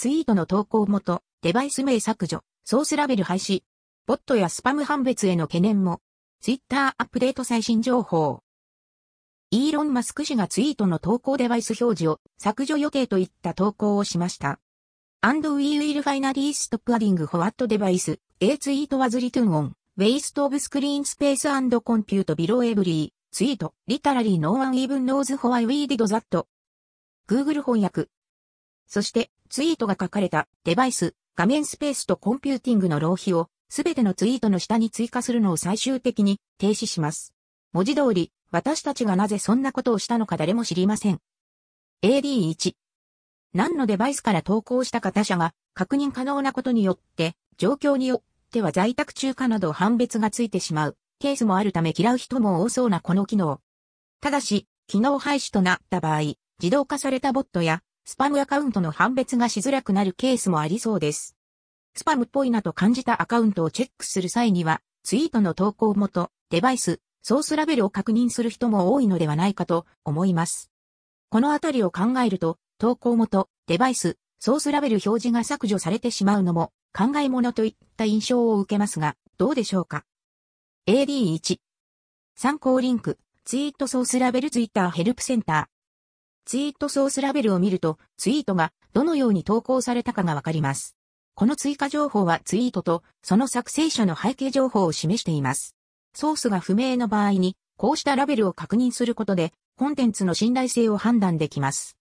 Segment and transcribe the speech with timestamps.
[0.00, 3.64] ツイートの投稿元、デバイス名削除、ソースラベル廃止。
[4.06, 6.00] ボットやスパム判別への懸念も。
[6.40, 8.40] ツイッターアップデート最新情報。
[9.50, 14.58] イーロン・マスク氏がツイートの投稿デバイス表示を削除予定といった投稿をしました。
[15.20, 21.02] And we will finally stop adding what device, a tweet was written on, waste of screen
[21.02, 26.46] space and compute below every tweet, literally no one even knows why we did that.
[27.26, 28.08] Google 翻訳。
[28.90, 37.32] そして、ツイートが書かれたデバイス、画面スペースとコンピューティングの浪費をすべてのツイートの下に追加するのを最終的に停止します。
[37.72, 41.20] 文字通り、私たちがなぜそんなことをしたのか誰も知りません。
[42.02, 42.74] AD1。
[43.54, 53.60] 何のデバイスから投稿したか他者が確認可能なことによって、状況によっては在宅中かなど判別がついてしまうケースもあるため嫌う人も多そうなこの機能。
[54.20, 61.36] ただし、機能廃止となった場合、自動化されたボットやスパムアカウントの判別がしづらくなるケースもありそうです。
[61.94, 70.70] スパムっぽいなと感じたアカウントをチェックする際には、ツイートの投稿元、デバイス、ソースラベルを確認する人も多いのではないかと思います。
[71.28, 80.04] このあたりを考えると、投稿元、デバイス、ソースラベル表示が削除されてしまうのも考え物といった印象を受けますが、どうでしょうか
[80.88, 81.58] ?AD1
[82.34, 85.79] 参考リンク、ツイートソースラベルツイッターヘルプセンター。
[86.50, 90.96] ツイートソースラベルを見ると、ツイートがどのように投稿されたかがわかります。
[91.36, 95.76] この追加情報はツイートとその作成者の背景情報を示しています。
[96.12, 101.99] ソースが不明の場合に、こうしたラベルを確認することで、コンテンツの信頼性を判断できます。